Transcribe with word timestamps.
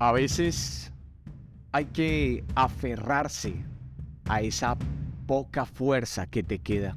A 0.00 0.12
veces 0.12 0.90
hay 1.72 1.84
que 1.84 2.42
aferrarse 2.54 3.52
a 4.24 4.40
esa 4.40 4.78
poca 5.26 5.66
fuerza 5.66 6.26
que 6.26 6.42
te 6.42 6.58
queda. 6.58 6.96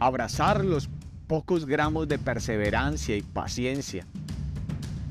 Abrazar 0.00 0.64
los 0.64 0.90
pocos 1.28 1.66
gramos 1.66 2.08
de 2.08 2.18
perseverancia 2.18 3.16
y 3.16 3.22
paciencia 3.22 4.04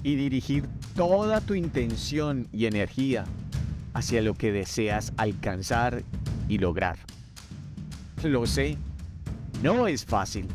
y 0.04 0.16
dirigir 0.16 0.68
toda 0.94 1.40
tu 1.40 1.54
intención 1.54 2.49
y 2.52 2.66
energía 2.66 3.23
hacia 3.94 4.22
lo 4.22 4.34
que 4.34 4.52
deseas 4.52 5.13
alcanzar 5.16 6.04
y 6.49 6.58
lograr. 6.58 6.98
Lo 8.23 8.45
sé, 8.45 8.77
no 9.63 9.88
es 9.88 10.04
fácil. 10.04 10.48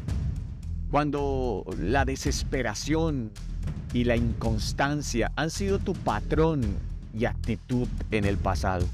Cuando 0.91 1.65
la 1.79 2.05
desesperación 2.05 3.31
y 3.95 4.05
la 4.05 4.17
inconstancia 4.17 5.33
han 5.37 5.51
sido 5.51 5.79
tu 5.79 5.95
patrón 5.95 6.63
y 7.17 7.25
actitud 7.25 7.89
en 8.11 8.25
el 8.25 8.37
pasado. 8.37 8.87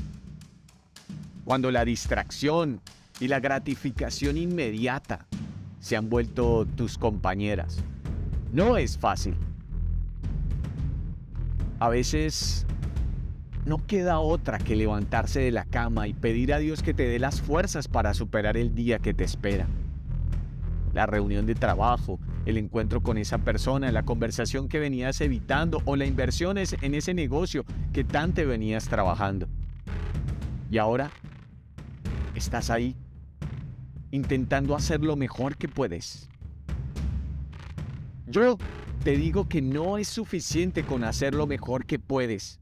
Cuando 1.44 1.70
la 1.70 1.84
distracción 1.84 2.80
y 3.18 3.26
la 3.26 3.40
gratificación 3.40 4.36
inmediata 4.36 5.26
se 5.80 5.96
han 5.96 6.10
vuelto 6.10 6.66
tus 6.76 6.98
compañeras. 6.98 7.78
No 8.52 8.76
es 8.76 8.98
fácil. 8.98 9.34
A 11.78 11.88
veces 11.88 12.66
no 13.64 13.84
queda 13.86 14.20
otra 14.20 14.58
que 14.58 14.76
levantarse 14.76 15.40
de 15.40 15.50
la 15.50 15.64
cama 15.64 16.08
y 16.08 16.12
pedir 16.12 16.52
a 16.52 16.58
Dios 16.58 16.82
que 16.82 16.92
te 16.92 17.08
dé 17.08 17.18
las 17.18 17.40
fuerzas 17.40 17.88
para 17.88 18.12
superar 18.12 18.58
el 18.58 18.74
día 18.74 18.98
que 18.98 19.14
te 19.14 19.24
espera. 19.24 19.66
La 20.92 21.06
reunión 21.06 21.46
de 21.46 21.54
trabajo, 21.54 22.18
el 22.46 22.56
encuentro 22.56 23.02
con 23.02 23.18
esa 23.18 23.38
persona, 23.38 23.92
la 23.92 24.02
conversación 24.02 24.68
que 24.68 24.80
venías 24.80 25.20
evitando 25.20 25.82
o 25.84 25.96
la 25.96 26.06
inversión 26.06 26.58
en 26.58 26.94
ese 26.94 27.14
negocio 27.14 27.64
que 27.92 28.04
tanto 28.04 28.46
venías 28.46 28.88
trabajando. 28.88 29.48
Y 30.70 30.78
ahora 30.78 31.10
estás 32.34 32.70
ahí, 32.70 32.96
intentando 34.10 34.74
hacer 34.74 35.02
lo 35.02 35.16
mejor 35.16 35.56
que 35.56 35.68
puedes. 35.68 36.28
Yo 38.26 38.58
te 39.02 39.16
digo 39.16 39.48
que 39.48 39.62
no 39.62 39.98
es 39.98 40.08
suficiente 40.08 40.84
con 40.84 41.04
hacer 41.04 41.34
lo 41.34 41.46
mejor 41.46 41.86
que 41.86 41.98
puedes. 41.98 42.60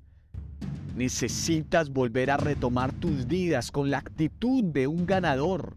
Necesitas 0.97 1.91
volver 1.91 2.31
a 2.31 2.37
retomar 2.37 2.93
tus 2.93 3.27
vidas 3.27 3.71
con 3.71 3.91
la 3.91 3.99
actitud 3.99 4.65
de 4.65 4.87
un 4.87 5.07
ganador. 5.07 5.77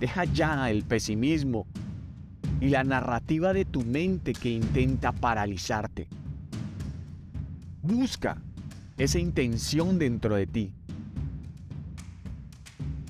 Deja 0.00 0.24
ya 0.24 0.70
el 0.70 0.82
pesimismo 0.82 1.66
y 2.58 2.70
la 2.70 2.84
narrativa 2.84 3.52
de 3.52 3.66
tu 3.66 3.82
mente 3.82 4.32
que 4.32 4.50
intenta 4.50 5.12
paralizarte. 5.12 6.08
Busca 7.82 8.38
esa 8.96 9.18
intención 9.18 9.98
dentro 9.98 10.36
de 10.36 10.46
ti. 10.46 10.72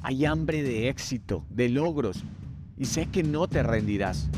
Hay 0.03 0.25
hambre 0.25 0.65
de 0.65 0.89
éxito, 0.89 1.45
de 1.49 1.69
logros, 1.69 2.25
y 2.77 2.87
sé 2.87 3.07
que 3.07 3.23
no 3.23 3.47
te 3.47 3.63
rendirás. 3.63 4.29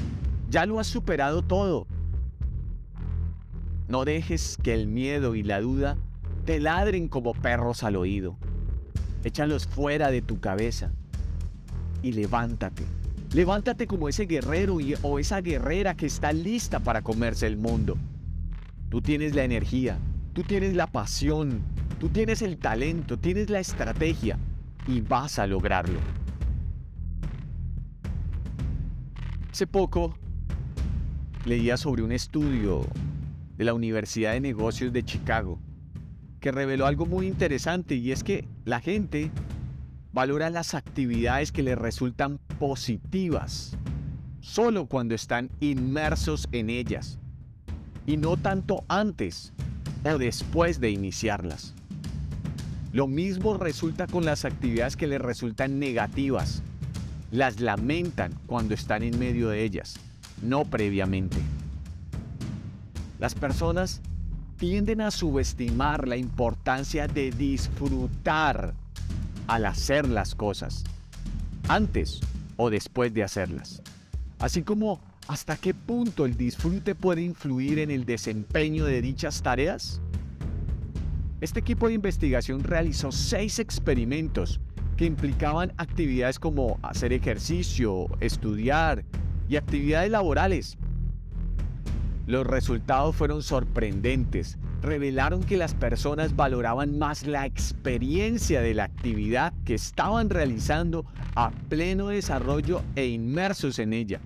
Ya 0.50 0.66
lo 0.66 0.78
has 0.78 0.88
superado 0.88 1.40
todo. 1.40 1.86
No 3.88 4.04
dejes 4.04 4.58
que 4.62 4.74
el 4.74 4.88
miedo 4.88 5.34
y 5.34 5.42
la 5.42 5.62
duda 5.62 5.96
te 6.44 6.60
ladren 6.60 7.08
como 7.08 7.32
perros 7.32 7.82
al 7.82 7.96
oído. 7.96 8.36
Échalos 9.24 9.66
fuera 9.66 10.10
de 10.10 10.20
tu 10.20 10.38
cabeza 10.38 10.92
y 12.02 12.12
levántate. 12.12 12.84
Levántate 13.32 13.86
como 13.86 14.08
ese 14.08 14.26
guerrero 14.26 14.78
o 15.02 15.18
esa 15.18 15.40
guerrera 15.40 15.94
que 15.94 16.06
está 16.06 16.32
lista 16.32 16.80
para 16.80 17.02
comerse 17.02 17.46
el 17.46 17.56
mundo. 17.56 17.96
Tú 18.90 19.00
tienes 19.00 19.34
la 19.34 19.44
energía, 19.44 19.98
tú 20.34 20.42
tienes 20.42 20.74
la 20.74 20.86
pasión, 20.86 21.62
tú 21.98 22.10
tienes 22.10 22.42
el 22.42 22.58
talento, 22.58 23.18
tienes 23.18 23.48
la 23.48 23.60
estrategia 23.60 24.38
y 24.86 25.00
vas 25.00 25.38
a 25.38 25.46
lograrlo. 25.46 25.98
Hace 29.50 29.66
poco 29.66 30.14
leía 31.44 31.76
sobre 31.76 32.02
un 32.02 32.12
estudio 32.12 32.86
de 33.56 33.64
la 33.64 33.74
Universidad 33.74 34.32
de 34.32 34.40
Negocios 34.40 34.92
de 34.92 35.04
Chicago 35.04 35.58
que 36.40 36.52
reveló 36.52 36.86
algo 36.86 37.06
muy 37.06 37.28
interesante 37.28 37.94
y 37.94 38.12
es 38.12 38.24
que 38.24 38.48
la 38.64 38.80
gente 38.80 39.30
valora 40.12 40.50
las 40.50 40.74
actividades 40.74 41.52
que 41.52 41.62
le 41.62 41.74
resultan 41.74 42.38
positivas 42.58 43.76
solo 44.40 44.86
cuando 44.86 45.14
están 45.14 45.50
inmersos 45.60 46.48
en 46.52 46.68
ellas 46.68 47.18
y 48.06 48.16
no 48.16 48.36
tanto 48.36 48.84
antes 48.88 49.52
o 50.04 50.18
después 50.18 50.80
de 50.80 50.90
iniciarlas. 50.90 51.74
Lo 52.92 53.06
mismo 53.06 53.56
resulta 53.56 54.06
con 54.06 54.24
las 54.24 54.44
actividades 54.44 54.96
que 54.96 55.06
les 55.06 55.20
resultan 55.20 55.78
negativas. 55.78 56.62
Las 57.30 57.60
lamentan 57.60 58.34
cuando 58.46 58.74
están 58.74 59.02
en 59.02 59.18
medio 59.18 59.48
de 59.48 59.62
ellas, 59.62 59.96
no 60.42 60.64
previamente. 60.64 61.38
Las 63.18 63.34
personas 63.34 64.02
tienden 64.58 65.00
a 65.00 65.10
subestimar 65.10 66.06
la 66.06 66.16
importancia 66.16 67.06
de 67.06 67.30
disfrutar 67.30 68.74
al 69.46 69.66
hacer 69.66 70.08
las 70.08 70.34
cosas, 70.34 70.84
antes 71.68 72.20
o 72.56 72.70
después 72.70 73.12
de 73.14 73.22
hacerlas. 73.22 73.82
Así 74.38 74.62
como 74.62 75.00
hasta 75.28 75.56
qué 75.56 75.72
punto 75.74 76.26
el 76.26 76.36
disfrute 76.36 76.94
puede 76.94 77.22
influir 77.22 77.78
en 77.78 77.90
el 77.90 78.04
desempeño 78.04 78.84
de 78.84 79.02
dichas 79.02 79.42
tareas. 79.42 80.00
Este 81.40 81.60
equipo 81.60 81.88
de 81.88 81.94
investigación 81.94 82.62
realizó 82.62 83.12
seis 83.12 83.58
experimentos 83.58 84.60
que 84.96 85.06
implicaban 85.06 85.72
actividades 85.76 86.38
como 86.38 86.78
hacer 86.82 87.12
ejercicio, 87.12 88.06
estudiar 88.20 89.04
y 89.48 89.56
actividades 89.56 90.10
laborales 90.10 90.76
los 92.26 92.46
resultados 92.46 93.16
fueron 93.16 93.42
sorprendentes. 93.42 94.58
Revelaron 94.80 95.42
que 95.42 95.56
las 95.56 95.74
personas 95.74 96.36
valoraban 96.36 96.98
más 96.98 97.26
la 97.26 97.46
experiencia 97.46 98.60
de 98.60 98.74
la 98.74 98.84
actividad 98.84 99.52
que 99.64 99.74
estaban 99.74 100.30
realizando 100.30 101.04
a 101.34 101.50
pleno 101.68 102.08
desarrollo 102.08 102.82
e 102.96 103.06
inmersos 103.06 103.78
en 103.78 103.92
ella, 103.92 104.20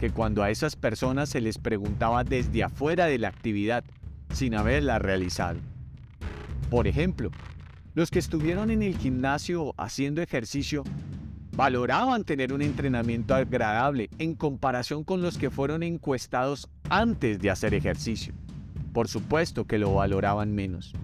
que 0.00 0.10
cuando 0.10 0.42
a 0.42 0.50
esas 0.50 0.76
personas 0.76 1.28
se 1.28 1.40
les 1.40 1.58
preguntaba 1.58 2.24
desde 2.24 2.64
afuera 2.64 3.06
de 3.06 3.18
la 3.18 3.28
actividad, 3.28 3.84
sin 4.32 4.54
haberla 4.54 4.98
realizado. 4.98 5.58
Por 6.70 6.86
ejemplo, 6.86 7.30
los 7.94 8.10
que 8.10 8.18
estuvieron 8.18 8.70
en 8.70 8.82
el 8.82 8.96
gimnasio 8.96 9.74
haciendo 9.76 10.22
ejercicio 10.22 10.84
valoraban 11.58 12.22
tener 12.22 12.52
un 12.52 12.62
entrenamiento 12.62 13.34
agradable 13.34 14.10
en 14.20 14.36
comparación 14.36 15.02
con 15.02 15.22
los 15.22 15.38
que 15.38 15.50
fueron 15.50 15.82
encuestados 15.82 16.68
antes 16.88 17.40
de 17.40 17.50
hacer 17.50 17.74
ejercicio. 17.74 18.32
Por 18.92 19.08
supuesto 19.08 19.64
que 19.64 19.76
lo 19.76 19.92
valoraban 19.92 20.54
menos. 20.54 20.94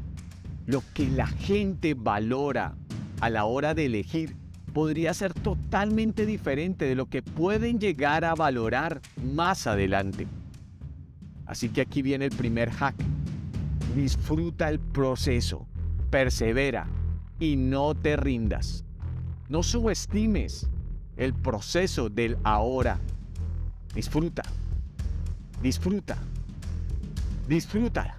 Lo 0.64 0.84
que 0.94 1.08
la 1.08 1.26
gente 1.26 1.94
valora 1.94 2.76
a 3.20 3.30
la 3.30 3.46
hora 3.46 3.74
de 3.74 3.86
elegir 3.86 4.36
podría 4.72 5.12
ser 5.12 5.34
totalmente 5.34 6.24
diferente 6.24 6.84
de 6.84 6.94
lo 6.94 7.06
que 7.06 7.20
pueden 7.20 7.80
llegar 7.80 8.24
a 8.24 8.36
valorar 8.36 9.00
más 9.24 9.66
adelante. 9.66 10.28
Así 11.46 11.68
que 11.68 11.80
aquí 11.80 12.00
viene 12.00 12.26
el 12.26 12.36
primer 12.36 12.70
hack. 12.70 12.94
Disfruta 13.96 14.68
el 14.68 14.78
proceso, 14.78 15.66
persevera 16.10 16.86
y 17.40 17.56
no 17.56 17.96
te 17.96 18.16
rindas. 18.16 18.84
No 19.48 19.62
subestimes 19.62 20.66
el 21.16 21.34
proceso 21.34 22.08
del 22.08 22.38
ahora. 22.44 22.98
Disfruta. 23.94 24.42
Disfruta. 25.62 26.16
Disfruta. 27.46 28.18